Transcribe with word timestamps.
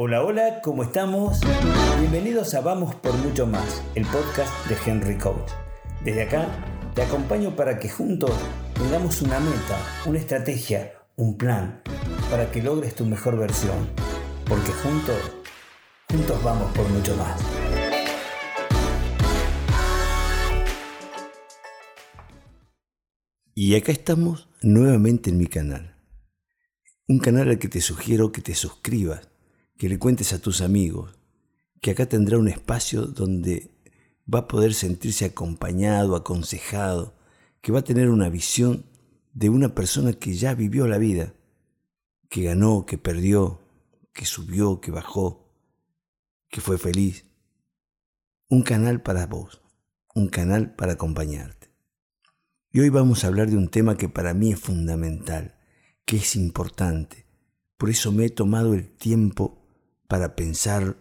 Hola, 0.00 0.22
hola, 0.22 0.60
¿cómo 0.62 0.84
estamos? 0.84 1.40
Bienvenidos 1.98 2.54
a 2.54 2.60
Vamos 2.60 2.94
por 2.94 3.12
Mucho 3.14 3.48
Más, 3.48 3.82
el 3.96 4.06
podcast 4.06 4.68
de 4.68 4.76
Henry 4.86 5.18
Coach. 5.18 5.50
Desde 6.04 6.22
acá 6.22 6.46
te 6.94 7.02
acompaño 7.02 7.56
para 7.56 7.80
que 7.80 7.88
juntos 7.88 8.30
tengamos 8.74 9.20
una 9.22 9.40
meta, 9.40 10.04
una 10.06 10.20
estrategia, 10.20 10.92
un 11.16 11.36
plan, 11.36 11.82
para 12.30 12.48
que 12.52 12.62
logres 12.62 12.94
tu 12.94 13.06
mejor 13.06 13.36
versión. 13.38 13.88
Porque 14.48 14.70
juntos, 14.70 15.16
juntos 16.08 16.44
vamos 16.44 16.72
por 16.76 16.88
mucho 16.90 17.16
más. 17.16 17.40
Y 23.52 23.74
acá 23.74 23.90
estamos 23.90 24.48
nuevamente 24.62 25.30
en 25.30 25.38
mi 25.38 25.48
canal. 25.48 25.96
Un 27.08 27.18
canal 27.18 27.48
al 27.48 27.58
que 27.58 27.66
te 27.66 27.80
sugiero 27.80 28.30
que 28.30 28.42
te 28.42 28.54
suscribas, 28.54 29.28
que 29.78 29.88
le 29.88 29.98
cuentes 29.98 30.32
a 30.32 30.40
tus 30.40 30.60
amigos, 30.60 31.16
que 31.80 31.92
acá 31.92 32.06
tendrá 32.06 32.36
un 32.36 32.48
espacio 32.48 33.02
donde 33.06 33.70
va 34.32 34.40
a 34.40 34.48
poder 34.48 34.74
sentirse 34.74 35.24
acompañado, 35.24 36.16
aconsejado, 36.16 37.14
que 37.62 37.70
va 37.70 37.78
a 37.78 37.84
tener 37.84 38.10
una 38.10 38.28
visión 38.28 38.84
de 39.32 39.48
una 39.48 39.74
persona 39.76 40.12
que 40.12 40.34
ya 40.34 40.54
vivió 40.54 40.88
la 40.88 40.98
vida, 40.98 41.32
que 42.28 42.42
ganó, 42.42 42.86
que 42.86 42.98
perdió, 42.98 43.60
que 44.12 44.26
subió, 44.26 44.80
que 44.80 44.90
bajó, 44.90 45.48
que 46.50 46.60
fue 46.60 46.76
feliz. 46.76 47.24
Un 48.48 48.62
canal 48.62 49.00
para 49.00 49.26
vos, 49.26 49.62
un 50.12 50.28
canal 50.28 50.74
para 50.74 50.94
acompañarte. 50.94 51.70
Y 52.72 52.80
hoy 52.80 52.88
vamos 52.88 53.22
a 53.22 53.28
hablar 53.28 53.48
de 53.48 53.56
un 53.56 53.68
tema 53.68 53.96
que 53.96 54.08
para 54.08 54.34
mí 54.34 54.50
es 54.50 54.58
fundamental, 54.58 55.56
que 56.04 56.16
es 56.16 56.34
importante. 56.34 57.26
Por 57.76 57.90
eso 57.90 58.10
me 58.10 58.24
he 58.24 58.30
tomado 58.30 58.74
el 58.74 58.90
tiempo 58.90 59.57
para 60.08 60.34
pensar, 60.34 60.96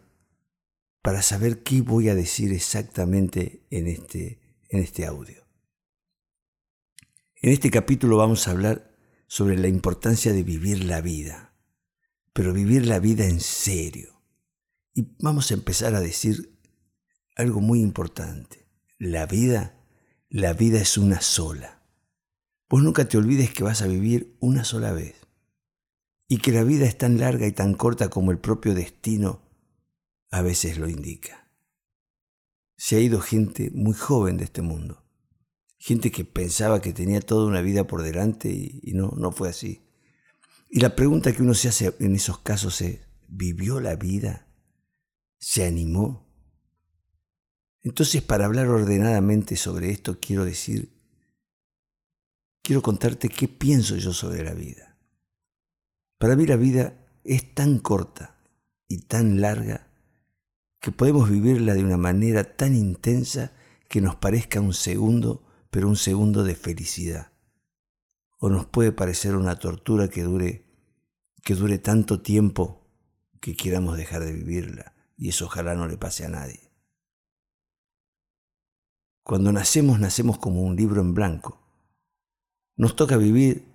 para 1.01 1.21
saber 1.21 1.63
qué 1.63 1.81
voy 1.81 2.09
a 2.09 2.15
decir 2.15 2.53
exactamente 2.53 3.65
en 3.71 3.87
este, 3.87 4.39
en 4.69 4.81
este 4.81 5.05
audio. 5.05 5.47
En 7.41 7.51
este 7.51 7.71
capítulo 7.71 8.17
vamos 8.17 8.47
a 8.47 8.51
hablar 8.51 8.95
sobre 9.27 9.57
la 9.57 9.67
importancia 9.67 10.33
de 10.33 10.43
vivir 10.43 10.83
la 10.83 11.01
vida, 11.01 11.55
pero 12.33 12.53
vivir 12.53 12.85
la 12.85 12.99
vida 12.99 13.25
en 13.25 13.39
serio. 13.39 14.21
Y 14.93 15.15
vamos 15.19 15.49
a 15.49 15.55
empezar 15.55 15.95
a 15.95 16.01
decir 16.01 16.59
algo 17.35 17.61
muy 17.61 17.81
importante. 17.81 18.67
La 18.99 19.25
vida 19.25 19.77
la 20.29 20.51
vida 20.51 20.79
es 20.81 20.97
una 20.97 21.21
sola. 21.21 21.81
Vos 22.69 22.83
nunca 22.83 23.07
te 23.07 23.17
olvides 23.17 23.53
que 23.53 23.63
vas 23.63 23.81
a 23.81 23.87
vivir 23.87 24.35
una 24.41 24.65
sola 24.65 24.91
vez 24.91 25.26
y 26.27 26.37
que 26.39 26.51
la 26.51 26.63
vida 26.63 26.85
es 26.85 26.97
tan 26.97 27.19
larga 27.19 27.47
y 27.47 27.51
tan 27.51 27.73
corta 27.73 28.09
como 28.09 28.31
el 28.31 28.39
propio 28.39 28.73
destino 28.73 29.41
a 30.29 30.41
veces 30.41 30.77
lo 30.77 30.89
indica. 30.89 31.49
Se 32.75 32.97
ha 32.97 32.99
ido 32.99 33.21
gente 33.21 33.71
muy 33.73 33.93
joven 33.93 34.37
de 34.37 34.43
este 34.43 34.61
mundo, 34.61 35.03
gente 35.77 36.11
que 36.11 36.25
pensaba 36.25 36.81
que 36.81 36.93
tenía 36.93 37.21
toda 37.21 37.47
una 37.47 37.61
vida 37.61 37.87
por 37.87 38.03
delante 38.03 38.49
y, 38.49 38.91
no, 38.93 39.13
no 39.17 39.31
fue 39.31 39.49
así. 39.49 39.81
Y 40.69 40.81
la 40.81 40.95
pregunta 40.95 41.31
que 41.31 41.41
uno 41.41 41.53
se 41.53 41.69
hace 41.69 41.95
en 41.99 42.15
esos 42.15 42.39
casos 42.39 42.81
es, 42.81 42.99
¿vivió 43.27 43.79
la 43.79 43.95
vida? 43.95 44.47
¿Se 45.39 45.65
animó? 45.65 46.27
Entonces, 47.81 48.21
para 48.21 48.45
hablar 48.45 48.67
ordenadamente 48.67 49.55
sobre 49.55 49.91
esto, 49.91 50.19
quiero 50.19 50.43
decir, 50.43 50.91
quiero 52.61 52.81
contarte 52.81 53.29
qué 53.29 53.47
pienso 53.47 53.95
yo 53.95 54.11
sobre 54.11 54.43
la 54.43 54.53
vida. 54.53 54.96
Para 56.17 56.35
mí 56.35 56.45
la 56.45 56.55
vida 56.55 56.97
es 57.23 57.53
tan 57.53 57.79
corta 57.79 58.37
y 58.87 59.01
tan 59.01 59.41
larga 59.41 59.87
que 60.79 60.91
podemos 60.91 61.29
vivirla 61.29 61.73
de 61.73 61.83
una 61.83 61.97
manera 61.97 62.55
tan 62.55 62.75
intensa 62.75 63.51
que 63.89 64.01
nos 64.01 64.15
parezca 64.15 64.59
un 64.61 64.73
segundo, 64.73 65.43
pero 65.69 65.87
un 65.87 65.95
segundo 65.95 66.43
de 66.43 66.55
felicidad. 66.55 67.31
O 68.39 68.49
nos 68.49 68.65
puede 68.65 68.91
parecer 68.91 69.35
una 69.35 69.57
tortura 69.57 70.07
que 70.07 70.23
dure 70.23 70.65
que 71.43 71.55
dure 71.55 71.77
tanto 71.77 72.21
tiempo 72.21 72.85
que 73.39 73.55
quieramos 73.55 73.95
dejar 73.95 74.21
de 74.25 74.33
vivirla, 74.33 74.93
y 75.15 75.29
eso 75.29 75.45
ojalá 75.45 75.75
no 75.75 75.87
le 75.87 75.97
pase 75.97 76.25
a 76.25 76.29
nadie. 76.29 76.71
Cuando 79.23 79.53
nacemos, 79.53 79.99
nacemos 79.99 80.39
como 80.39 80.61
un 80.63 80.75
libro 80.75 80.99
en 80.99 81.13
blanco. 81.13 81.61
Nos 82.75 82.97
toca 82.97 83.15
vivir, 83.15 83.65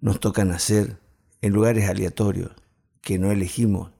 nos 0.00 0.18
toca 0.18 0.44
nacer 0.44 0.98
en 1.40 1.52
lugares 1.52 1.88
aleatorios 1.88 2.52
que 3.00 3.18
no 3.18 3.30
elegimos, 3.30 3.92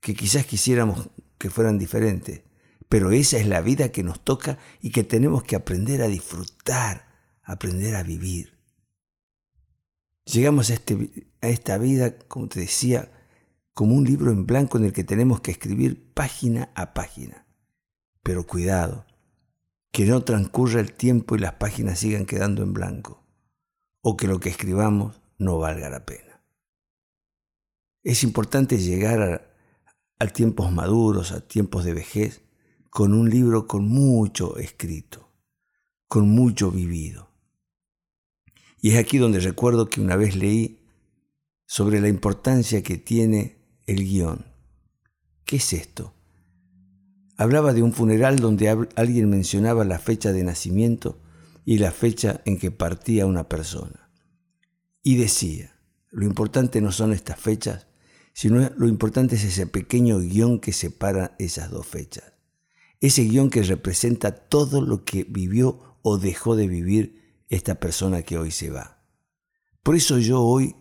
que 0.00 0.14
quizás 0.14 0.46
quisiéramos 0.46 1.10
que 1.38 1.50
fueran 1.50 1.78
diferentes, 1.78 2.42
pero 2.88 3.10
esa 3.10 3.38
es 3.38 3.46
la 3.46 3.60
vida 3.60 3.90
que 3.90 4.02
nos 4.02 4.22
toca 4.22 4.58
y 4.80 4.90
que 4.90 5.04
tenemos 5.04 5.42
que 5.42 5.56
aprender 5.56 6.02
a 6.02 6.08
disfrutar, 6.08 7.08
aprender 7.42 7.96
a 7.96 8.02
vivir. 8.02 8.56
Llegamos 10.24 10.70
a, 10.70 10.74
este, 10.74 11.28
a 11.40 11.48
esta 11.48 11.78
vida, 11.78 12.16
como 12.18 12.48
te 12.48 12.60
decía, 12.60 13.12
como 13.74 13.94
un 13.94 14.04
libro 14.04 14.30
en 14.30 14.46
blanco 14.46 14.78
en 14.78 14.84
el 14.84 14.92
que 14.92 15.04
tenemos 15.04 15.40
que 15.40 15.50
escribir 15.50 16.12
página 16.14 16.70
a 16.74 16.94
página. 16.94 17.46
Pero 18.22 18.46
cuidado, 18.46 19.06
que 19.92 20.04
no 20.04 20.24
transcurra 20.24 20.80
el 20.80 20.92
tiempo 20.92 21.36
y 21.36 21.38
las 21.38 21.54
páginas 21.54 22.00
sigan 22.00 22.26
quedando 22.26 22.62
en 22.62 22.72
blanco, 22.72 23.24
o 24.00 24.16
que 24.16 24.26
lo 24.26 24.40
que 24.40 24.48
escribamos 24.48 25.20
no 25.38 25.58
valga 25.58 25.90
la 25.90 26.04
pena. 26.04 26.25
Es 28.06 28.22
importante 28.22 28.78
llegar 28.78 29.50
a, 30.20 30.26
tiempos 30.28 30.70
maduros, 30.70 31.32
a 31.32 31.40
tiempos 31.40 31.84
de 31.84 31.92
vejez, 31.92 32.40
con 32.88 33.12
un 33.12 33.28
libro 33.28 33.66
con 33.66 33.88
mucho 33.88 34.58
escrito, 34.58 35.32
con 36.06 36.30
mucho 36.30 36.70
vivido. 36.70 37.28
Y 38.80 38.92
es 38.92 38.98
aquí 38.98 39.18
donde 39.18 39.40
recuerdo 39.40 39.88
que 39.88 40.00
una 40.00 40.14
vez 40.14 40.36
leí 40.36 40.86
sobre 41.66 42.00
la 42.00 42.06
importancia 42.06 42.80
que 42.80 42.96
tiene 42.96 43.58
el 43.88 44.04
guion. 44.04 44.46
¿Qué 45.44 45.56
es 45.56 45.72
esto? 45.72 46.14
Hablaba 47.36 47.72
de 47.72 47.82
un 47.82 47.92
funeral 47.92 48.36
donde 48.36 48.68
alguien 48.94 49.28
mencionaba 49.28 49.84
la 49.84 49.98
fecha 49.98 50.32
de 50.32 50.44
nacimiento 50.44 51.18
y 51.64 51.78
la 51.78 51.90
fecha 51.90 52.40
en 52.44 52.60
que 52.60 52.70
partía 52.70 53.26
una 53.26 53.48
persona. 53.48 54.10
Y 55.02 55.16
decía, 55.16 55.74
lo 56.12 56.24
importante 56.24 56.80
no 56.80 56.92
son 56.92 57.12
estas 57.12 57.40
fechas, 57.40 57.88
sino 58.36 58.70
lo 58.76 58.86
importante 58.86 59.36
es 59.36 59.44
ese 59.44 59.66
pequeño 59.66 60.18
guion 60.18 60.60
que 60.60 60.74
separa 60.74 61.34
esas 61.38 61.70
dos 61.70 61.86
fechas. 61.86 62.34
Ese 63.00 63.24
guion 63.24 63.48
que 63.48 63.62
representa 63.62 64.30
todo 64.30 64.82
lo 64.82 65.06
que 65.06 65.24
vivió 65.24 65.96
o 66.02 66.18
dejó 66.18 66.54
de 66.54 66.68
vivir 66.68 67.40
esta 67.48 67.76
persona 67.76 68.20
que 68.20 68.36
hoy 68.36 68.50
se 68.50 68.68
va. 68.68 69.02
Por 69.82 69.96
eso 69.96 70.18
yo 70.18 70.42
hoy, 70.42 70.76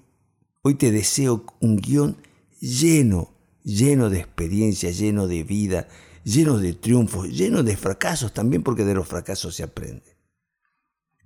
hoy 0.63 0.75
te 0.75 0.91
deseo 0.91 1.45
un 1.61 1.77
guion 1.77 2.17
lleno, 2.59 3.33
lleno 3.63 4.09
de 4.09 4.19
experiencia, 4.19 4.91
lleno 4.91 5.25
de 5.25 5.43
vida, 5.43 5.87
lleno 6.25 6.57
de 6.57 6.73
triunfos, 6.73 7.29
lleno 7.29 7.63
de 7.63 7.77
fracasos 7.77 8.33
también, 8.33 8.63
porque 8.63 8.83
de 8.83 8.95
los 8.95 9.07
fracasos 9.07 9.55
se 9.55 9.63
aprende. 9.63 10.17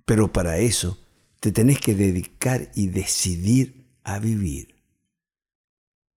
Pero 0.04 0.32
para 0.32 0.58
eso 0.58 0.96
te 1.40 1.50
tenés 1.50 1.80
que 1.80 1.96
dedicar 1.96 2.70
y 2.76 2.86
decidir 2.86 3.90
a 4.04 4.20
vivir. 4.20 4.69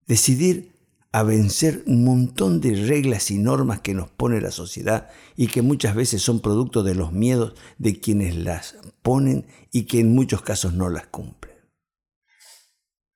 Decidir 0.06 0.72
a 1.12 1.22
vencer 1.22 1.82
un 1.86 2.04
montón 2.04 2.60
de 2.60 2.74
reglas 2.74 3.30
y 3.30 3.38
normas 3.38 3.80
que 3.80 3.94
nos 3.94 4.08
pone 4.10 4.40
la 4.40 4.50
sociedad 4.50 5.10
y 5.36 5.46
que 5.46 5.62
muchas 5.62 5.94
veces 5.94 6.22
son 6.22 6.40
producto 6.40 6.82
de 6.82 6.94
los 6.94 7.12
miedos 7.12 7.54
de 7.78 8.00
quienes 8.00 8.36
las 8.36 8.76
ponen 9.02 9.46
y 9.70 9.84
que 9.84 10.00
en 10.00 10.14
muchos 10.14 10.42
casos 10.42 10.74
no 10.74 10.88
las 10.88 11.06
cumplen. 11.06 11.54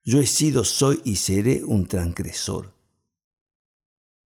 Yo 0.03 0.19
he 0.19 0.25
sido, 0.25 0.63
soy 0.63 1.01
y 1.03 1.17
seré 1.17 1.63
un 1.63 1.87
transgresor 1.87 2.79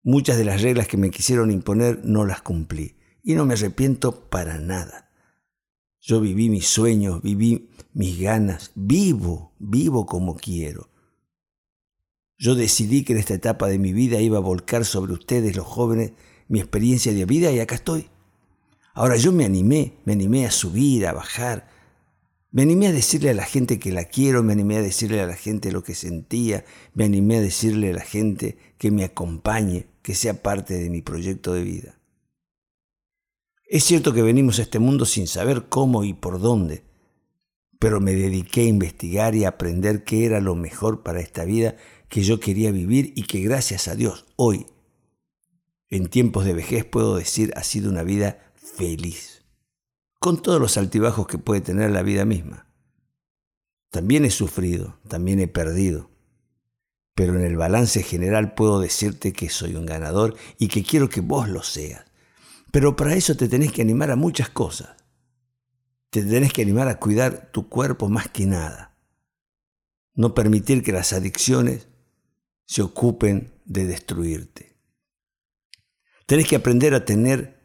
Muchas 0.04 0.36
de 0.36 0.44
las 0.44 0.62
reglas 0.62 0.88
que 0.88 0.96
me 0.96 1.12
quisieron 1.12 1.52
imponer 1.52 2.04
no 2.04 2.26
las 2.26 2.42
cumplí 2.42 2.96
y 3.22 3.34
no 3.34 3.46
me 3.46 3.54
arrepiento 3.54 4.28
para 4.28 4.58
nada. 4.58 5.12
Yo 6.00 6.20
viví 6.20 6.48
mis 6.48 6.66
sueños, 6.66 7.22
viví 7.22 7.70
mis 7.92 8.18
ganas, 8.18 8.72
vivo, 8.74 9.52
vivo 9.60 10.04
como 10.04 10.34
quiero. 10.34 10.88
Yo 12.38 12.54
decidí 12.54 13.04
que 13.04 13.12
en 13.12 13.18
esta 13.18 13.34
etapa 13.34 13.68
de 13.68 13.78
mi 13.78 13.92
vida 13.92 14.20
iba 14.20 14.38
a 14.38 14.40
volcar 14.40 14.84
sobre 14.84 15.12
ustedes, 15.12 15.56
los 15.56 15.66
jóvenes, 15.66 16.12
mi 16.48 16.60
experiencia 16.60 17.12
de 17.12 17.24
vida 17.24 17.50
y 17.52 17.60
acá 17.60 17.76
estoy. 17.76 18.08
Ahora 18.94 19.16
yo 19.16 19.32
me 19.32 19.44
animé, 19.44 19.94
me 20.04 20.12
animé 20.12 20.46
a 20.46 20.50
subir, 20.50 21.06
a 21.06 21.12
bajar, 21.12 21.68
me 22.50 22.62
animé 22.62 22.88
a 22.88 22.92
decirle 22.92 23.30
a 23.30 23.34
la 23.34 23.46
gente 23.46 23.78
que 23.78 23.92
la 23.92 24.04
quiero, 24.04 24.42
me 24.42 24.52
animé 24.52 24.76
a 24.76 24.82
decirle 24.82 25.22
a 25.22 25.26
la 25.26 25.36
gente 25.36 25.72
lo 25.72 25.82
que 25.82 25.94
sentía, 25.94 26.66
me 26.92 27.04
animé 27.04 27.38
a 27.38 27.40
decirle 27.40 27.90
a 27.90 27.94
la 27.94 28.02
gente 28.02 28.58
que 28.76 28.90
me 28.90 29.04
acompañe, 29.04 29.86
que 30.02 30.14
sea 30.14 30.42
parte 30.42 30.74
de 30.74 30.90
mi 30.90 31.00
proyecto 31.00 31.54
de 31.54 31.62
vida. 31.62 31.98
Es 33.66 33.84
cierto 33.84 34.12
que 34.12 34.20
venimos 34.20 34.58
a 34.58 34.62
este 34.62 34.78
mundo 34.78 35.06
sin 35.06 35.26
saber 35.26 35.70
cómo 35.70 36.04
y 36.04 36.12
por 36.12 36.38
dónde, 36.38 36.84
pero 37.78 38.02
me 38.02 38.12
dediqué 38.12 38.60
a 38.60 38.66
investigar 38.66 39.34
y 39.34 39.46
a 39.46 39.48
aprender 39.48 40.04
qué 40.04 40.26
era 40.26 40.42
lo 40.42 40.54
mejor 40.54 41.02
para 41.02 41.20
esta 41.20 41.46
vida 41.46 41.76
que 42.12 42.22
yo 42.22 42.40
quería 42.40 42.70
vivir 42.70 43.14
y 43.16 43.22
que 43.22 43.40
gracias 43.40 43.88
a 43.88 43.94
Dios 43.94 44.26
hoy, 44.36 44.66
en 45.88 46.08
tiempos 46.08 46.44
de 46.44 46.52
vejez, 46.52 46.84
puedo 46.84 47.16
decir 47.16 47.54
ha 47.56 47.62
sido 47.62 47.88
una 47.88 48.02
vida 48.02 48.52
feliz, 48.54 49.46
con 50.20 50.42
todos 50.42 50.60
los 50.60 50.76
altibajos 50.76 51.26
que 51.26 51.38
puede 51.38 51.62
tener 51.62 51.90
la 51.90 52.02
vida 52.02 52.26
misma. 52.26 52.66
También 53.88 54.26
he 54.26 54.30
sufrido, 54.30 54.98
también 55.08 55.40
he 55.40 55.48
perdido, 55.48 56.10
pero 57.14 57.34
en 57.34 57.46
el 57.46 57.56
balance 57.56 58.02
general 58.02 58.52
puedo 58.52 58.78
decirte 58.78 59.32
que 59.32 59.48
soy 59.48 59.74
un 59.74 59.86
ganador 59.86 60.36
y 60.58 60.68
que 60.68 60.82
quiero 60.82 61.08
que 61.08 61.22
vos 61.22 61.48
lo 61.48 61.62
seas. 61.62 62.04
Pero 62.72 62.94
para 62.94 63.14
eso 63.14 63.38
te 63.38 63.48
tenés 63.48 63.72
que 63.72 63.80
animar 63.80 64.10
a 64.10 64.16
muchas 64.16 64.50
cosas. 64.50 64.90
Te 66.10 66.22
tenés 66.22 66.52
que 66.52 66.60
animar 66.60 66.88
a 66.88 67.00
cuidar 67.00 67.50
tu 67.52 67.70
cuerpo 67.70 68.10
más 68.10 68.28
que 68.28 68.44
nada. 68.44 68.98
No 70.14 70.34
permitir 70.34 70.82
que 70.82 70.92
las 70.92 71.14
adicciones 71.14 71.88
se 72.64 72.82
ocupen 72.82 73.52
de 73.64 73.86
destruirte. 73.86 74.76
Tenés 76.26 76.48
que 76.48 76.56
aprender 76.56 76.94
a 76.94 77.04
tener 77.04 77.62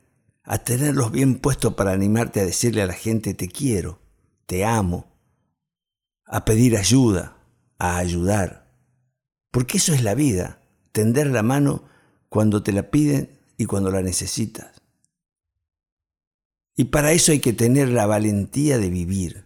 a 0.47 0.59
tenerlos 0.59 1.11
bien 1.11 1.39
puestos 1.39 1.73
para 1.73 1.91
animarte 1.91 2.39
a 2.39 2.45
decirle 2.45 2.81
a 2.81 2.85
la 2.87 2.93
gente 2.93 3.33
te 3.33 3.49
quiero, 3.49 3.99
te 4.45 4.63
amo, 4.63 5.11
a 6.25 6.45
pedir 6.45 6.77
ayuda, 6.77 7.37
a 7.77 7.97
ayudar. 7.97 8.73
Porque 9.51 9.77
eso 9.77 9.93
es 9.93 10.03
la 10.03 10.15
vida, 10.15 10.61
tender 10.93 11.27
la 11.27 11.43
mano 11.43 11.83
cuando 12.29 12.63
te 12.63 12.71
la 12.71 12.89
piden 12.89 13.37
y 13.57 13.65
cuando 13.65 13.91
la 13.91 14.01
necesitas. 14.01 14.81
Y 16.77 16.85
para 16.85 17.11
eso 17.11 17.33
hay 17.33 17.39
que 17.41 17.51
tener 17.51 17.89
la 17.89 18.05
valentía 18.05 18.77
de 18.77 18.89
vivir. 18.89 19.43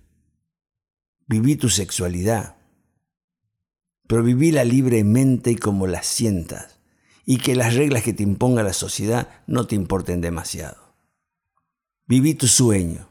Viví 1.25 1.55
tu 1.55 1.69
sexualidad, 1.69 2.57
pero 4.07 4.23
vivila 4.23 4.63
libremente 4.63 5.51
y 5.51 5.55
como 5.55 5.87
la 5.87 6.03
sientas, 6.03 6.79
y 7.25 7.37
que 7.37 7.55
las 7.55 7.75
reglas 7.75 8.03
que 8.03 8.13
te 8.13 8.23
imponga 8.23 8.63
la 8.63 8.73
sociedad 8.73 9.29
no 9.47 9.67
te 9.67 9.75
importen 9.75 10.21
demasiado. 10.21 10.95
Viví 12.07 12.33
tu 12.33 12.47
sueño, 12.47 13.07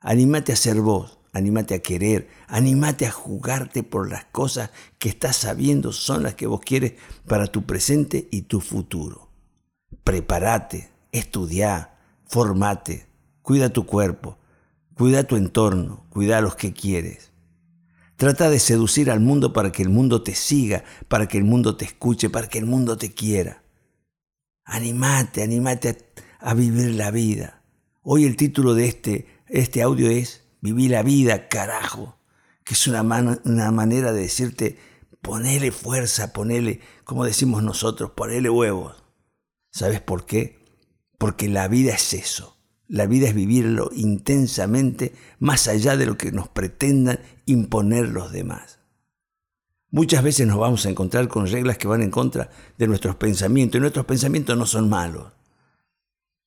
anímate 0.00 0.52
a 0.52 0.56
ser 0.56 0.80
vos, 0.80 1.18
anímate 1.32 1.74
a 1.74 1.82
querer, 1.82 2.28
anímate 2.46 3.06
a 3.06 3.10
jugarte 3.10 3.82
por 3.82 4.10
las 4.10 4.26
cosas 4.26 4.70
que 4.98 5.08
estás 5.08 5.36
sabiendo 5.36 5.92
son 5.92 6.22
las 6.22 6.34
que 6.34 6.46
vos 6.46 6.60
quieres 6.60 6.94
para 7.26 7.46
tu 7.46 7.64
presente 7.64 8.28
y 8.30 8.42
tu 8.42 8.60
futuro. 8.60 9.30
Prepárate, 10.04 10.90
estudia, 11.10 11.96
formate, 12.26 13.08
Cuida 13.48 13.70
tu 13.70 13.86
cuerpo, 13.86 14.36
cuida 14.94 15.24
tu 15.24 15.36
entorno, 15.36 16.04
cuida 16.10 16.36
a 16.36 16.40
los 16.42 16.54
que 16.54 16.74
quieres. 16.74 17.32
Trata 18.18 18.50
de 18.50 18.58
seducir 18.58 19.12
al 19.12 19.20
mundo 19.20 19.52
para 19.52 19.70
que 19.70 19.80
el 19.80 19.90
mundo 19.90 20.22
te 20.22 20.34
siga, 20.34 20.82
para 21.06 21.28
que 21.28 21.38
el 21.38 21.44
mundo 21.44 21.76
te 21.76 21.84
escuche, 21.84 22.28
para 22.28 22.48
que 22.48 22.58
el 22.58 22.66
mundo 22.66 22.98
te 22.98 23.14
quiera. 23.14 23.62
Animate, 24.64 25.44
animate 25.44 26.10
a, 26.40 26.54
vivir 26.54 26.96
la 26.96 27.12
vida. 27.12 27.62
Hoy 28.02 28.24
el 28.24 28.34
título 28.34 28.74
de 28.74 28.88
este, 28.88 29.28
este 29.46 29.82
audio 29.82 30.10
es 30.10 30.42
Vivir 30.60 30.90
la 30.90 31.04
vida, 31.04 31.46
carajo, 31.48 32.18
que 32.64 32.74
es 32.74 32.88
una, 32.88 33.02
una 33.44 33.70
manera 33.70 34.12
de 34.12 34.22
decirte, 34.22 34.80
ponele 35.22 35.70
fuerza, 35.70 36.32
ponele, 36.32 36.80
como 37.04 37.24
decimos 37.24 37.62
nosotros, 37.62 38.10
ponele 38.16 38.50
huevos. 38.50 38.96
¿Sabes 39.70 40.00
por 40.00 40.26
qué? 40.26 40.58
Porque 41.18 41.46
la 41.46 41.68
vida 41.68 41.94
es 41.94 42.14
eso. 42.14 42.57
La 42.88 43.06
vida 43.06 43.28
es 43.28 43.34
vivirlo 43.34 43.90
intensamente 43.94 45.12
más 45.38 45.68
allá 45.68 45.96
de 45.98 46.06
lo 46.06 46.16
que 46.16 46.32
nos 46.32 46.48
pretendan 46.48 47.20
imponer 47.44 48.08
los 48.08 48.32
demás. 48.32 48.78
Muchas 49.90 50.22
veces 50.22 50.46
nos 50.46 50.58
vamos 50.58 50.86
a 50.86 50.90
encontrar 50.90 51.28
con 51.28 51.46
reglas 51.46 51.76
que 51.76 51.86
van 51.86 52.02
en 52.02 52.10
contra 52.10 52.50
de 52.78 52.86
nuestros 52.86 53.16
pensamientos 53.16 53.78
y 53.78 53.80
nuestros 53.80 54.06
pensamientos 54.06 54.56
no 54.56 54.64
son 54.64 54.88
malos. 54.88 55.32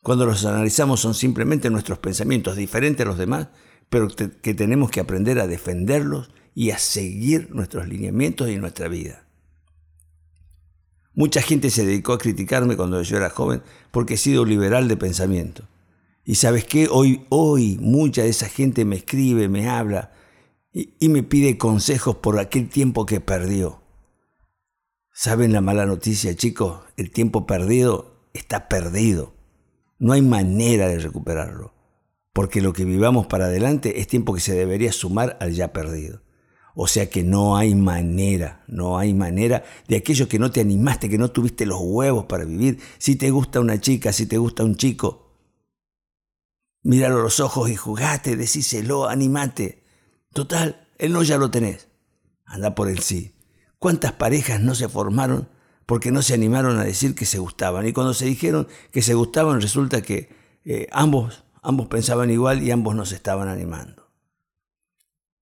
Cuando 0.01 0.25
los 0.25 0.43
analizamos 0.45 0.99
son 0.99 1.13
simplemente 1.13 1.69
nuestros 1.69 1.99
pensamientos 1.99 2.55
diferentes 2.55 3.05
a 3.05 3.09
los 3.09 3.19
demás, 3.19 3.49
pero 3.89 4.07
que 4.07 4.53
tenemos 4.55 4.89
que 4.89 4.99
aprender 4.99 5.39
a 5.39 5.47
defenderlos 5.47 6.31
y 6.55 6.71
a 6.71 6.79
seguir 6.79 7.53
nuestros 7.53 7.87
lineamientos 7.87 8.49
y 8.49 8.57
nuestra 8.57 8.87
vida. 8.87 9.25
Mucha 11.13 11.41
gente 11.41 11.69
se 11.69 11.85
dedicó 11.85 12.13
a 12.13 12.17
criticarme 12.17 12.77
cuando 12.77 13.01
yo 13.01 13.17
era 13.17 13.29
joven 13.29 13.61
porque 13.91 14.15
he 14.15 14.17
sido 14.17 14.43
liberal 14.45 14.87
de 14.87 14.97
pensamiento. 14.97 15.67
Y 16.31 16.35
sabes 16.35 16.63
qué, 16.63 16.87
hoy, 16.89 17.25
hoy 17.27 17.77
mucha 17.81 18.23
de 18.23 18.29
esa 18.29 18.47
gente 18.47 18.85
me 18.85 18.95
escribe, 18.95 19.49
me 19.49 19.67
habla 19.67 20.13
y, 20.71 21.09
me 21.09 21.23
pide 21.23 21.57
consejos 21.57 22.15
por 22.15 22.39
aquel 22.39 22.69
tiempo 22.69 23.05
que 23.05 23.19
perdió. 23.19 23.81
¿Saben 25.11 25.51
la 25.51 25.59
mala 25.59 25.85
noticia, 25.85 26.33
chicos? 26.33 26.83
El 26.95 27.11
tiempo 27.11 27.45
perdido 27.45 28.29
está 28.33 28.69
perdido. 28.69 29.33
No 29.99 30.13
hay 30.13 30.21
manera 30.21 30.87
de 30.87 30.99
recuperarlo. 30.99 31.73
Porque 32.31 32.61
lo 32.61 32.71
que 32.71 32.85
vivamos 32.85 33.27
para 33.27 33.47
adelante 33.47 33.99
es 33.99 34.07
tiempo 34.07 34.33
que 34.33 34.39
se 34.39 34.55
debería 34.55 34.93
sumar 34.93 35.35
al 35.41 35.51
ya 35.51 35.73
perdido. 35.73 36.21
O 36.75 36.87
sea 36.87 37.09
que 37.09 37.23
no 37.23 37.57
hay 37.57 37.75
manera, 37.75 38.63
no 38.69 38.97
hay 38.97 39.13
manera 39.13 39.65
de 39.89 39.97
aquello 39.97 40.29
que 40.29 40.39
no 40.39 40.49
te 40.49 40.61
animaste, 40.61 41.09
que 41.09 41.17
no 41.17 41.29
tuviste 41.29 41.65
los 41.65 41.81
huevos 41.81 42.23
para 42.23 42.45
vivir. 42.45 42.79
Si 42.99 43.17
te 43.17 43.31
gusta 43.31 43.59
una 43.59 43.81
chica, 43.81 44.13
si 44.13 44.27
te 44.27 44.37
gusta 44.37 44.63
un 44.63 44.77
chico, 44.77 45.20
Míralo 46.83 47.19
a 47.19 47.23
los 47.23 47.39
ojos 47.39 47.69
y 47.69 47.75
jugate, 47.75 48.35
decíselo, 48.35 49.07
animate. 49.07 49.83
Total, 50.33 50.87
el 50.97 51.13
no 51.13 51.21
ya 51.23 51.37
lo 51.37 51.51
tenés. 51.51 51.89
Anda 52.45 52.75
por 52.75 52.89
el 52.89 52.99
sí. 52.99 53.35
¿Cuántas 53.77 54.13
parejas 54.13 54.61
no 54.61 54.75
se 54.75 54.89
formaron 54.89 55.49
porque 55.85 56.11
no 56.11 56.21
se 56.21 56.33
animaron 56.33 56.77
a 56.79 56.83
decir 56.83 57.15
que 57.15 57.25
se 57.25 57.39
gustaban? 57.39 57.87
Y 57.87 57.93
cuando 57.93 58.13
se 58.13 58.25
dijeron 58.25 58.67
que 58.91 59.01
se 59.01 59.13
gustaban, 59.13 59.61
resulta 59.61 60.01
que 60.01 60.29
eh, 60.65 60.87
ambos, 60.91 61.43
ambos 61.61 61.87
pensaban 61.87 62.29
igual 62.29 62.61
y 62.63 62.71
ambos 62.71 62.95
nos 62.95 63.11
estaban 63.11 63.47
animando. 63.47 64.09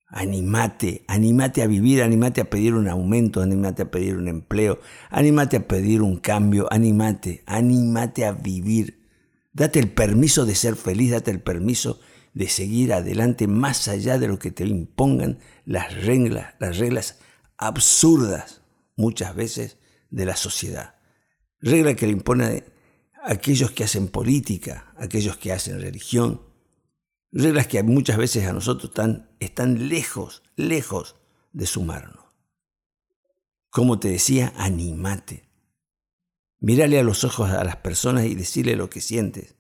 Animate, 0.08 1.04
animate 1.08 1.62
a 1.62 1.68
vivir, 1.68 2.02
animate 2.02 2.42
a 2.42 2.50
pedir 2.50 2.74
un 2.74 2.88
aumento, 2.88 3.42
animate 3.42 3.84
a 3.84 3.92
pedir 3.92 4.18
un 4.18 4.28
empleo, 4.28 4.80
animate 5.10 5.58
a 5.58 5.68
pedir 5.68 6.02
un 6.02 6.18
cambio, 6.18 6.68
animate, 6.72 7.44
animate 7.46 8.26
a 8.26 8.32
vivir. 8.32 8.99
Date 9.52 9.80
el 9.80 9.92
permiso 9.92 10.46
de 10.46 10.56
ser 10.56 10.76
feliz, 10.76 11.12
date 11.12 11.32
el 11.32 11.42
permiso 11.42 12.00
de 12.34 12.48
seguir 12.48 12.94
adelante 12.94 13.48
más 13.48 13.88
allá 13.88 14.20
de 14.20 14.28
lo 14.28 14.40
que 14.40 14.52
te 14.52 14.66
impongan 14.66 15.40
las 15.66 15.94
reglas, 16.04 16.54
las 16.60 16.78
reglas 16.78 17.20
absurdas 17.58 18.62
muchas 18.96 19.36
veces 19.36 19.78
de 20.10 20.26
la 20.26 20.36
sociedad. 20.36 20.96
Regla 21.60 21.96
que 21.96 22.06
le 22.06 22.14
impone 22.14 22.64
a 23.22 23.32
aquellos 23.32 23.72
que 23.72 23.84
hacen 23.84 24.08
política, 24.08 24.94
aquellos 24.98 25.38
que 25.38 25.52
hacen 25.52 25.82
religión. 25.82 26.42
Reglas 27.32 27.68
que 27.68 27.82
muchas 27.84 28.18
veces 28.18 28.46
a 28.46 28.54
nosotros 28.54 28.90
están, 28.90 29.36
están 29.40 29.90
lejos, 29.90 30.44
lejos 30.56 31.16
de 31.52 31.66
sumarnos. 31.66 32.26
Como 33.70 34.00
te 34.00 34.10
decía, 34.10 34.54
animate. 34.58 35.49
Mírale 36.60 37.00
a 37.00 37.04
los 37.04 37.24
ojos 37.24 37.50
a 37.50 37.64
las 37.64 37.78
personas 37.78 38.26
y 38.26 38.36
decirle 38.36 38.76
lo 38.76 38.90
que 38.90 39.02
sientes. 39.02 39.56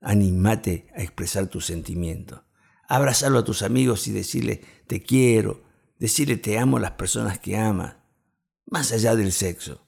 Animate 0.00 0.86
a 0.96 1.02
expresar 1.02 1.48
tus 1.48 1.66
sentimientos. 1.66 2.42
Abrazarlo 2.88 3.38
a 3.38 3.44
tus 3.44 3.62
amigos 3.62 4.08
y 4.08 4.12
decirle 4.12 4.62
te 4.86 5.02
quiero, 5.02 5.62
decirle 5.98 6.38
te 6.38 6.58
amo 6.58 6.78
a 6.78 6.80
las 6.80 6.92
personas 6.92 7.38
que 7.38 7.56
amas, 7.56 7.96
más 8.66 8.90
allá 8.92 9.14
del 9.14 9.32
sexo. 9.32 9.86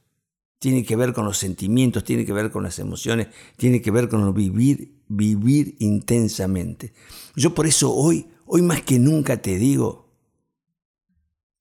Tiene 0.59 0.85
que 0.85 0.95
ver 0.95 1.13
con 1.13 1.25
los 1.25 1.39
sentimientos, 1.39 2.05
tiene 2.05 2.25
que 2.25 2.33
ver 2.33 2.53
con 2.53 2.63
las 2.63 2.79
emociones, 2.79 3.29
tiene 3.57 3.83
que 3.83 3.91
ver 3.91 4.09
con 4.09 4.33
vivir, 4.35 5.03
vivir 5.09 5.75
intensamente. 5.81 6.93
Yo 7.35 7.55
por 7.55 7.67
eso 7.67 7.93
hoy, 7.93 8.29
hoy 8.47 8.63
más 8.63 8.83
que 8.83 8.99
nunca 8.99 9.43
te 9.43 9.57
digo, 9.57 10.02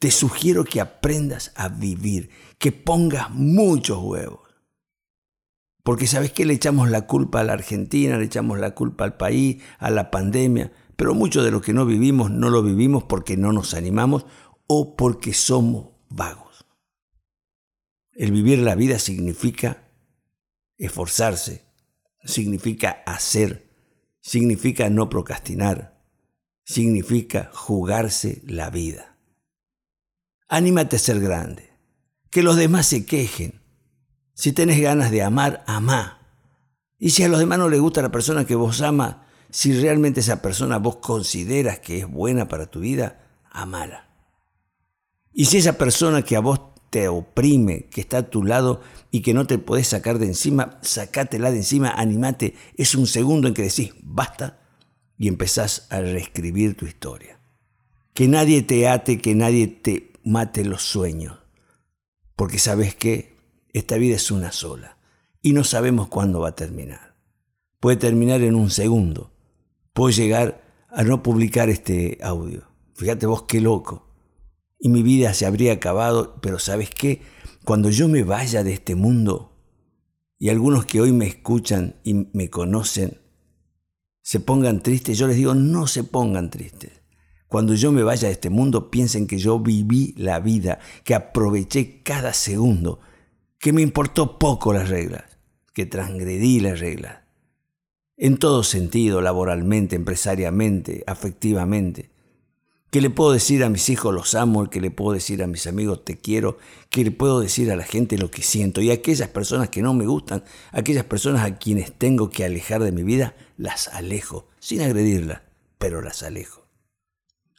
te 0.02 0.10
sugiero 0.10 0.64
que 0.64 0.82
aprendas 0.82 1.52
a 1.54 1.70
vivir, 1.70 2.32
que 2.58 2.72
pongas 2.72 3.30
muchos 3.30 4.00
huevos. 4.00 4.50
Porque 5.84 6.08
sabes 6.08 6.32
que 6.32 6.44
le 6.44 6.56
echamos 6.56 6.90
la 6.90 7.06
culpa 7.06 7.40
a 7.40 7.44
la 7.44 7.54
Argentina, 7.54 8.18
le 8.18 8.26
echamos 8.26 8.58
la 8.58 8.74
culpa 8.74 9.04
al 9.04 9.16
país, 9.16 9.62
a 9.78 9.92
la 9.92 10.10
pandemia, 10.10 10.74
pero 10.96 11.14
mucho 11.14 11.44
de 11.44 11.52
lo 11.52 11.62
que 11.62 11.74
no 11.74 11.86
vivimos 11.86 12.32
no 12.32 12.50
lo 12.50 12.64
vivimos 12.64 13.04
porque 13.04 13.38
no 13.38 13.54
nos 13.54 13.76
animamos 13.76 14.26
o 14.66 14.96
porque 14.96 15.36
somos 15.36 15.90
vagos. 16.10 16.66
El 18.12 18.32
vivir 18.32 18.58
la 18.58 18.74
vida 18.74 18.98
significa 18.98 19.88
esforzarse, 20.80 21.68
significa 22.24 23.04
hacer, 23.06 23.70
significa 24.20 24.90
no 24.90 25.10
procrastinar, 25.10 26.04
significa 26.64 27.52
jugarse 27.54 28.42
la 28.48 28.72
vida. 28.72 29.11
Anímate 30.52 30.98
a 30.98 31.00
ser 31.00 31.22
grande. 31.22 31.70
Que 32.30 32.44
los 32.44 32.58
demás 32.58 32.86
se 32.86 33.06
quejen. 33.06 33.62
Si 34.34 34.52
tenés 34.52 34.82
ganas 34.82 35.10
de 35.10 35.24
amar, 35.24 35.64
amá. 35.66 36.28
Y 37.00 37.12
si 37.12 37.24
a 37.24 37.30
los 37.30 37.40
demás 37.40 37.58
no 37.58 37.70
les 37.70 37.80
gusta 37.80 38.02
la 38.02 38.12
persona 38.12 38.44
que 38.44 38.56
vos 38.56 38.82
amas, 38.82 39.16
si 39.50 39.72
realmente 39.80 40.20
esa 40.20 40.42
persona 40.42 40.78
vos 40.78 40.98
consideras 40.98 41.80
que 41.80 42.00
es 42.00 42.06
buena 42.06 42.50
para 42.50 42.66
tu 42.66 42.82
vida, 42.82 43.30
amala. 43.50 44.10
Y 45.32 45.46
si 45.46 45.58
esa 45.58 45.78
persona 45.78 46.22
que 46.24 46.36
a 46.36 46.42
vos 46.42 46.60
te 46.90 47.08
oprime, 47.08 47.86
que 47.86 48.02
está 48.02 48.18
a 48.18 48.30
tu 48.30 48.44
lado 48.44 48.82
y 49.10 49.22
que 49.22 49.34
no 49.34 49.48
te 49.48 49.58
podés 49.58 49.88
sacar 49.88 50.20
de 50.20 50.26
encima, 50.26 50.80
sacátela 50.82 51.50
de 51.50 51.60
encima, 51.60 51.92
animate. 51.92 52.56
Es 52.76 52.94
un 52.94 53.08
segundo 53.08 53.48
en 53.48 53.54
que 53.54 53.62
decís, 53.62 53.94
basta, 54.04 54.60
y 55.18 55.30
empezás 55.30 55.88
a 55.90 56.02
reescribir 56.02 56.76
tu 56.76 56.88
historia. 56.88 57.40
Que 58.14 58.28
nadie 58.28 58.64
te 58.64 58.90
ate, 58.90 59.20
que 59.20 59.34
nadie 59.34 59.68
te 59.68 60.11
mate 60.24 60.66
los 60.66 60.84
sueños. 60.84 61.38
Porque 62.36 62.60
sabes 62.60 62.96
que 62.96 63.36
esta 63.74 63.98
vida 63.98 64.16
es 64.16 64.32
una 64.32 64.52
sola 64.52 64.98
y 65.42 65.54
no 65.54 65.64
sabemos 65.64 66.08
cuándo 66.08 66.40
va 66.40 66.50
a 66.50 66.56
terminar. 66.56 67.16
Puede 67.80 67.98
terminar 67.98 68.42
en 68.42 68.56
un 68.56 68.70
segundo. 68.70 69.32
Puedo 69.94 70.12
llegar 70.12 70.64
a 70.90 71.04
no 71.04 71.24
publicar 71.24 71.70
este 71.70 72.20
audio. 72.22 72.68
Fíjate 72.96 73.26
vos 73.26 73.44
qué 73.44 73.62
loco. 73.62 74.08
Y 74.80 74.90
mi 74.90 75.04
vida 75.04 75.34
se 75.34 75.46
habría 75.46 75.74
acabado, 75.74 76.40
pero 76.42 76.60
¿sabes 76.60 76.90
qué? 76.90 77.22
Cuando 77.66 77.90
yo 77.90 78.08
me 78.08 78.24
vaya 78.24 78.64
de 78.64 78.74
este 78.74 78.96
mundo, 78.96 79.52
y 80.38 80.50
algunos 80.50 80.86
que 80.86 81.02
hoy 81.02 81.12
me 81.12 81.28
escuchan 81.28 81.98
y 82.04 82.28
me 82.34 82.50
conocen, 82.50 83.20
se 84.24 84.40
pongan 84.40 84.82
tristes, 84.82 85.18
yo 85.18 85.28
les 85.28 85.36
digo, 85.36 85.54
no 85.54 85.86
se 85.86 86.04
pongan 86.04 86.50
tristes. 86.50 87.01
Cuando 87.52 87.76
yo 87.76 87.92
me 87.92 88.02
vaya 88.02 88.30
de 88.30 88.36
este 88.36 88.50
mundo, 88.50 88.90
piensen 88.90 89.28
que 89.28 89.38
yo 89.38 89.60
viví 89.60 90.14
la 90.16 90.40
vida, 90.40 90.80
que 91.04 91.14
aproveché 91.14 92.02
cada 92.02 92.32
segundo, 92.32 93.02
que 93.60 93.74
me 93.74 93.82
importó 93.82 94.40
poco 94.40 94.72
las 94.72 94.88
reglas, 94.88 95.26
que 95.74 95.86
transgredí 95.86 96.62
las 96.62 96.80
reglas. 96.80 97.24
En 98.16 98.38
todo 98.38 98.64
sentido, 98.64 99.20
laboralmente, 99.20 99.98
empresariamente, 99.98 101.04
afectivamente. 101.06 102.10
Que 102.90 103.02
le 103.02 103.10
puedo 103.10 103.34
decir 103.34 103.66
a 103.66 103.70
mis 103.70 103.90
hijos 103.90 104.14
los 104.14 104.34
amo, 104.34 104.70
que 104.70 104.80
le 104.80 104.90
puedo 104.90 105.12
decir 105.12 105.44
a 105.44 105.48
mis 105.48 105.68
amigos 105.68 106.06
te 106.06 106.22
quiero, 106.22 106.58
que 106.90 107.04
le 107.04 107.12
puedo 107.12 107.42
decir 107.42 107.70
a 107.70 107.76
la 107.76 107.84
gente 107.84 108.18
lo 108.18 108.32
que 108.32 108.44
siento. 108.44 108.80
Y 108.80 108.92
a 108.92 108.94
aquellas 108.94 109.28
personas 109.28 109.68
que 109.68 109.82
no 109.82 109.94
me 109.94 110.06
gustan, 110.06 110.42
aquellas 110.72 111.04
personas 111.04 111.44
a 111.44 111.58
quienes 111.58 111.92
tengo 111.92 112.30
que 112.30 112.46
alejar 112.46 112.82
de 112.82 112.94
mi 112.94 113.04
vida, 113.04 113.36
las 113.58 113.90
alejo, 113.90 114.48
sin 114.62 114.80
agredirlas, 114.80 115.42
pero 115.78 116.02
las 116.02 116.24
alejo. 116.24 116.61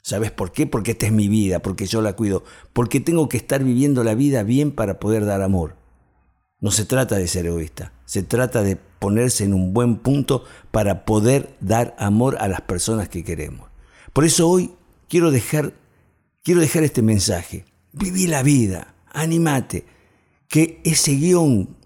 ¿Sabes 0.03 0.33
por 0.33 0.51
qué? 0.51 0.67
Porque 0.67 0.93
esta 0.93 1.07
es 1.07 1.13
mi 1.13 1.29
vida, 1.29 1.61
porque 1.61 1.87
yo 1.87 2.03
la 2.03 2.15
cuido, 2.15 2.45
porque 2.73 3.01
tengo 3.01 3.29
que 3.29 3.37
estar 3.37 3.63
viviendo 3.63 4.03
la 4.03 4.15
vida 4.15 4.43
bien 4.43 4.73
para 4.73 4.99
poder 4.99 5.25
dar 5.25 5.43
amor. 5.43 5.77
No 6.61 6.71
se 6.71 6.85
trata 6.85 7.17
de 7.17 7.29
ser 7.29 7.47
egoísta, 7.47 7.93
se 8.05 8.23
trata 8.23 8.63
de 8.63 8.77
ponerse 8.77 9.45
en 9.45 9.55
un 9.55 9.73
buen 9.73 9.97
punto 9.97 10.45
para 10.71 11.05
poder 11.05 11.57
dar 11.61 11.95
amor 11.99 12.37
a 12.41 12.49
las 12.49 12.61
personas 12.63 13.09
que 13.09 13.25
queremos. 13.25 13.71
Por 14.13 14.25
eso 14.25 14.49
hoy 14.49 14.73
quiero 15.09 15.31
dejar, 15.31 15.73
quiero 16.43 16.61
dejar 16.61 16.83
este 16.83 17.03
mensaje. 17.03 17.65
Viví 17.93 18.27
la 18.27 18.43
vida, 18.43 18.95
animate, 19.13 19.85
que 20.49 20.81
ese 20.85 21.13
guion 21.13 21.77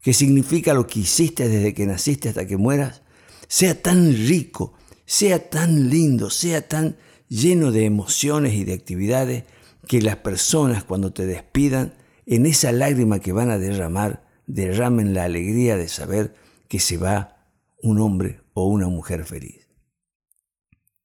que 0.00 0.12
significa 0.12 0.74
lo 0.74 0.86
que 0.86 1.00
hiciste 1.00 1.48
desde 1.48 1.72
que 1.72 1.86
naciste 1.86 2.28
hasta 2.28 2.46
que 2.46 2.58
mueras, 2.58 3.00
sea 3.48 3.80
tan 3.80 4.12
rico, 4.12 4.74
sea 5.06 5.48
tan 5.48 5.88
lindo, 5.88 6.28
sea 6.28 6.68
tan 6.68 6.96
lleno 7.34 7.72
de 7.72 7.84
emociones 7.84 8.54
y 8.54 8.64
de 8.64 8.74
actividades 8.74 9.44
que 9.88 10.00
las 10.00 10.16
personas 10.16 10.84
cuando 10.84 11.12
te 11.12 11.26
despidan, 11.26 11.94
en 12.26 12.46
esa 12.46 12.70
lágrima 12.70 13.18
que 13.18 13.32
van 13.32 13.50
a 13.50 13.58
derramar, 13.58 14.24
derramen 14.46 15.14
la 15.14 15.24
alegría 15.24 15.76
de 15.76 15.88
saber 15.88 16.34
que 16.68 16.78
se 16.78 16.96
va 16.96 17.48
un 17.82 18.00
hombre 18.00 18.40
o 18.54 18.68
una 18.68 18.88
mujer 18.88 19.24
feliz. 19.24 19.68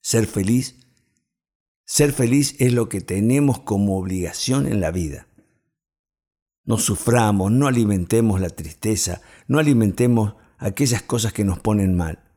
Ser 0.01 0.27
feliz, 0.27 0.75
ser 1.83 2.13
feliz 2.13 2.55
es 2.59 2.73
lo 2.73 2.89
que 2.89 3.01
tenemos 3.01 3.59
como 3.59 3.97
obligación 3.97 4.67
en 4.67 4.79
la 4.81 4.91
vida. 4.91 5.27
No 6.63 6.77
suframos, 6.77 7.51
no 7.51 7.67
alimentemos 7.67 8.39
la 8.39 8.49
tristeza, 8.49 9.21
no 9.47 9.57
alimentemos 9.57 10.35
aquellas 10.59 11.01
cosas 11.01 11.33
que 11.33 11.43
nos 11.43 11.59
ponen 11.59 11.97
mal 11.97 12.28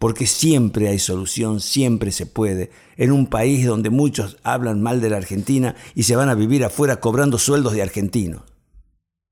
porque 0.00 0.26
siempre 0.26 0.88
hay 0.88 0.98
solución, 0.98 1.60
siempre 1.60 2.10
se 2.10 2.24
puede. 2.24 2.70
En 2.96 3.12
un 3.12 3.26
país 3.26 3.66
donde 3.66 3.90
muchos 3.90 4.38
hablan 4.44 4.80
mal 4.80 5.02
de 5.02 5.10
la 5.10 5.18
Argentina 5.18 5.76
y 5.94 6.04
se 6.04 6.16
van 6.16 6.30
a 6.30 6.34
vivir 6.34 6.64
afuera 6.64 7.00
cobrando 7.00 7.36
sueldos 7.36 7.74
de 7.74 7.82
argentinos. 7.82 8.40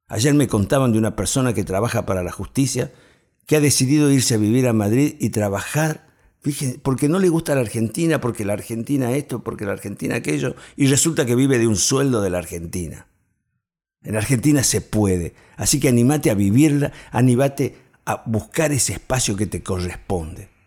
Ayer 0.09 0.35
me 0.35 0.47
contaban 0.47 0.93
de 0.93 0.99
una 0.99 1.17
persona 1.17 1.55
que 1.55 1.65
trabaja 1.65 2.05
para 2.05 2.23
la 2.23 2.33
justicia 2.33 2.93
que 3.47 3.57
ha 3.57 3.61
decidido 3.61 4.13
irse 4.13 4.35
a 4.35 4.37
vivir 4.37 4.69
a 4.69 4.75
Madrid 4.75 5.15
y 5.19 5.31
trabajar, 5.31 6.07
fíjense, 6.43 6.79
porque 6.79 7.09
no 7.09 7.19
le 7.19 7.31
gusta 7.31 7.55
la 7.55 7.63
Argentina, 7.63 8.21
porque 8.21 8.45
la 8.45 8.53
Argentina 8.53 9.13
esto, 9.13 9.43
porque 9.43 9.65
la 9.65 9.73
Argentina 9.73 10.17
aquello, 10.17 10.55
y 10.77 10.89
resulta 10.89 11.25
que 11.25 11.35
vive 11.35 11.59
de 11.59 11.67
un 11.67 11.77
sueldo 11.77 12.21
de 12.21 12.29
la 12.29 12.39
Argentina. 12.39 13.07
En 14.03 14.17
Argentina 14.17 14.63
se 14.63 14.83
puede, 14.83 15.33
así 15.57 15.81
que 15.81 15.89
animate 15.89 16.31
a 16.31 16.35
vivirla, 16.35 16.93
animate 17.11 17.75
a 18.05 18.23
buscar 18.27 18.71
ese 18.73 18.93
espacio 18.93 19.35
que 19.35 19.47
te 19.47 19.63
corresponde. 19.63 20.58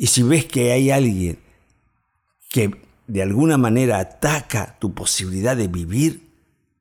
Y 0.00 0.06
si 0.06 0.22
ves 0.22 0.46
que 0.46 0.72
hay 0.72 0.90
alguien 0.90 1.36
que 2.48 2.70
de 3.06 3.20
alguna 3.20 3.58
manera 3.58 3.98
ataca 3.98 4.78
tu 4.80 4.94
posibilidad 4.94 5.54
de 5.54 5.68
vivir, 5.68 6.30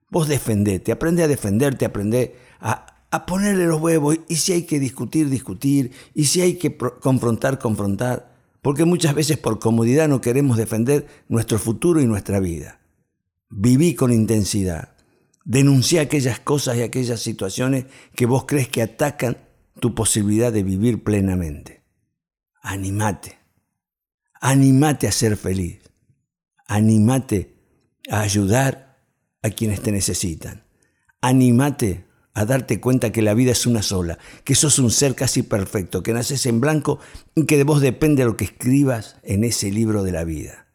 vos 0.09 0.29
defendete, 0.29 0.93
aprende 0.93 1.23
a 1.23 1.27
defenderte, 1.27 1.83
aprende 1.83 2.38
a, 2.61 2.85
a 3.11 3.25
ponerle 3.25 3.65
los 3.65 3.81
huevos. 3.81 4.19
Y 4.29 4.38
si 4.38 4.53
hay 4.53 4.63
que 4.63 4.79
discutir, 4.79 5.29
discutir. 5.29 5.91
Y 6.15 6.27
si 6.27 6.39
hay 6.39 6.53
que 6.53 6.77
confrontar, 6.77 7.59
confrontar. 7.59 8.33
Porque 8.61 8.85
muchas 8.85 9.13
veces 9.13 9.38
por 9.38 9.59
comodidad 9.59 10.07
no 10.07 10.21
queremos 10.21 10.55
defender 10.55 11.05
nuestro 11.27 11.59
futuro 11.59 11.99
y 11.99 12.07
nuestra 12.07 12.39
vida. 12.39 12.79
Viví 13.49 13.95
con 13.95 14.13
intensidad. 14.13 14.95
Denuncié 15.43 15.99
aquellas 15.99 16.39
cosas 16.39 16.77
y 16.77 16.83
aquellas 16.83 17.19
situaciones 17.19 17.83
que 18.15 18.25
vos 18.25 18.45
crees 18.47 18.69
que 18.69 18.81
atacan 18.81 19.39
tu 19.81 19.93
posibilidad 19.93 20.53
de 20.53 20.63
vivir 20.63 21.03
plenamente. 21.03 21.78
Animate. 22.62 23.38
Animate 24.42 25.08
a 25.08 25.12
ser 25.12 25.38
feliz. 25.38 25.80
Animate 26.68 27.56
a 28.10 28.22
ayudar 28.22 29.04
a 29.42 29.50
quienes 29.50 29.82
te 29.82 29.92
necesitan. 29.92 30.63
Animate 31.22 32.06
a 32.34 32.46
darte 32.46 32.80
cuenta 32.80 33.12
que 33.12 33.22
la 33.22 33.34
vida 33.34 33.51
es 33.51 33.66
una 33.66 33.82
sola, 33.82 34.18
que 34.44 34.56
sos 34.56 34.80
un 34.80 34.92
ser 34.92 35.16
casi 35.16 35.44
perfecto, 35.44 36.04
que 36.04 36.13
naces 36.13 36.46
en 36.46 36.62
blanco 36.62 37.00
y 37.36 37.46
que 37.46 37.58
de 37.58 37.63
vos 37.63 37.82
depende 37.82 38.24
lo 38.24 38.38
que 38.38 38.46
escribas 38.46 39.18
en 39.24 39.44
ese 39.44 39.72
libro 39.72 40.04
de 40.04 40.12
la 40.12 40.24
vida. 40.24 40.68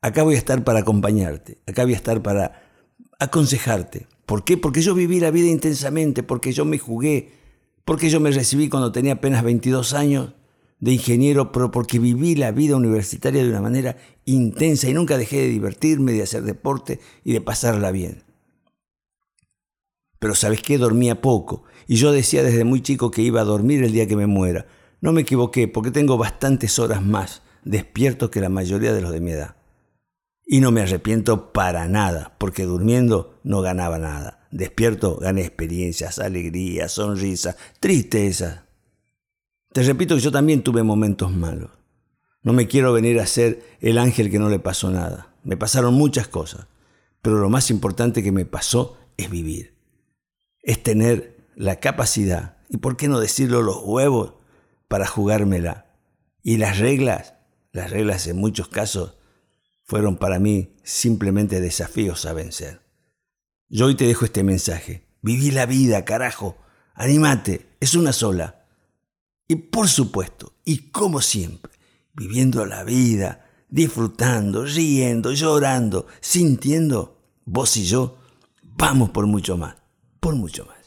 Acá 0.00 0.22
voy 0.22 0.34
a 0.34 0.38
estar 0.38 0.64
para 0.64 0.80
acompañarte, 0.80 1.58
acá 1.66 1.84
voy 1.84 1.94
a 1.94 1.96
estar 1.96 2.22
para 2.22 2.62
aconsejarte. 3.18 4.06
¿Por 4.26 4.44
qué? 4.44 4.56
Porque 4.56 4.82
yo 4.82 4.94
viví 4.94 5.20
la 5.20 5.30
vida 5.30 5.48
intensamente, 5.48 6.22
porque 6.22 6.52
yo 6.52 6.64
me 6.64 6.78
jugué, 6.78 7.32
porque 7.84 8.10
yo 8.10 8.20
me 8.20 8.30
recibí 8.30 8.68
cuando 8.68 8.92
tenía 8.92 9.14
apenas 9.14 9.42
22 9.42 9.92
años 9.92 10.34
de 10.80 10.92
ingeniero, 10.92 11.52
pero 11.52 11.70
porque 11.70 11.98
viví 11.98 12.34
la 12.34 12.52
vida 12.52 12.76
universitaria 12.76 13.42
de 13.42 13.48
una 13.48 13.60
manera 13.60 13.96
intensa 14.24 14.88
y 14.88 14.94
nunca 14.94 15.16
dejé 15.16 15.38
de 15.38 15.48
divertirme, 15.48 16.12
de 16.12 16.22
hacer 16.22 16.42
deporte 16.42 17.00
y 17.24 17.32
de 17.32 17.40
pasarla 17.40 17.90
bien. 17.90 18.24
Pero 20.18 20.34
¿sabes 20.34 20.62
qué? 20.62 20.78
Dormía 20.78 21.20
poco 21.20 21.64
y 21.86 21.96
yo 21.96 22.12
decía 22.12 22.42
desde 22.42 22.64
muy 22.64 22.80
chico 22.80 23.10
que 23.10 23.22
iba 23.22 23.40
a 23.40 23.44
dormir 23.44 23.82
el 23.82 23.92
día 23.92 24.06
que 24.06 24.16
me 24.16 24.26
muera. 24.26 24.66
No 25.00 25.12
me 25.12 25.22
equivoqué 25.22 25.68
porque 25.68 25.90
tengo 25.90 26.16
bastantes 26.16 26.78
horas 26.78 27.02
más 27.02 27.42
despierto 27.62 28.30
que 28.30 28.40
la 28.40 28.48
mayoría 28.48 28.92
de 28.92 29.02
los 29.02 29.12
de 29.12 29.20
mi 29.20 29.32
edad. 29.32 29.56
Y 30.46 30.60
no 30.60 30.70
me 30.70 30.82
arrepiento 30.82 31.52
para 31.52 31.88
nada, 31.88 32.36
porque 32.38 32.64
durmiendo 32.64 33.33
no 33.44 33.60
ganaba 33.62 33.98
nada. 33.98 34.48
Despierto 34.50 35.16
gané 35.16 35.42
experiencias, 35.42 36.18
alegrías, 36.18 36.92
sonrisas, 36.92 37.56
tristeza. 37.78 38.66
Te 39.72 39.82
repito 39.82 40.16
que 40.16 40.20
yo 40.20 40.32
también 40.32 40.62
tuve 40.62 40.82
momentos 40.82 41.30
malos. 41.30 41.70
No 42.42 42.52
me 42.52 42.66
quiero 42.66 42.92
venir 42.92 43.20
a 43.20 43.26
ser 43.26 43.62
el 43.80 43.98
ángel 43.98 44.30
que 44.30 44.38
no 44.38 44.48
le 44.48 44.58
pasó 44.58 44.90
nada. 44.90 45.34
Me 45.44 45.56
pasaron 45.56 45.94
muchas 45.94 46.26
cosas, 46.26 46.66
pero 47.22 47.38
lo 47.38 47.50
más 47.50 47.70
importante 47.70 48.22
que 48.22 48.32
me 48.32 48.44
pasó 48.44 48.96
es 49.16 49.30
vivir. 49.30 49.74
Es 50.62 50.82
tener 50.82 51.36
la 51.54 51.80
capacidad, 51.80 52.56
y 52.68 52.78
por 52.78 52.96
qué 52.96 53.08
no 53.08 53.20
decirlo, 53.20 53.62
los 53.62 53.80
huevos 53.82 54.34
para 54.88 55.06
jugármela. 55.06 55.86
Y 56.42 56.56
las 56.56 56.78
reglas, 56.78 57.34
las 57.72 57.90
reglas 57.90 58.26
en 58.26 58.36
muchos 58.36 58.68
casos 58.68 59.16
fueron 59.82 60.16
para 60.16 60.38
mí 60.38 60.76
simplemente 60.82 61.60
desafíos 61.60 62.26
a 62.26 62.32
vencer. 62.32 62.83
Yo 63.68 63.86
hoy 63.86 63.94
te 63.94 64.06
dejo 64.06 64.24
este 64.24 64.42
mensaje. 64.42 65.06
Viví 65.22 65.50
la 65.50 65.66
vida, 65.66 66.04
carajo. 66.04 66.56
Anímate, 66.94 67.66
es 67.80 67.94
una 67.94 68.12
sola. 68.12 68.66
Y 69.48 69.56
por 69.56 69.88
supuesto, 69.88 70.52
y 70.64 70.90
como 70.90 71.20
siempre, 71.20 71.72
viviendo 72.14 72.64
la 72.66 72.84
vida, 72.84 73.46
disfrutando, 73.68 74.64
riendo, 74.64 75.32
llorando, 75.32 76.06
sintiendo, 76.20 77.20
vos 77.44 77.76
y 77.76 77.84
yo, 77.84 78.18
vamos 78.62 79.10
por 79.10 79.26
mucho 79.26 79.56
más, 79.56 79.76
por 80.20 80.34
mucho 80.34 80.64
más. 80.64 80.83